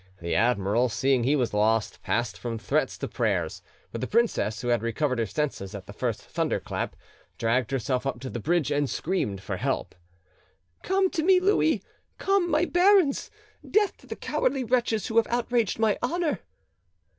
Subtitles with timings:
[0.19, 3.61] The admiral, seeing he was lost, passed from threats to prayers.
[3.91, 6.95] But the princess, who had recovered her senses at the first thunder clap,
[7.37, 9.93] dragged herself up to the bridge and screamed for help,
[10.81, 11.83] "Come to me, Louis!
[12.17, 13.29] Come, my barons!
[13.69, 16.39] Death to the cowardly wretches who have outraged my honour!"